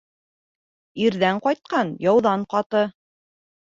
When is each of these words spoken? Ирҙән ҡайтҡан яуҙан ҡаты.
Ирҙән 1.03 1.43
ҡайтҡан 1.47 1.93
яуҙан 2.09 2.47
ҡаты. 2.55 2.83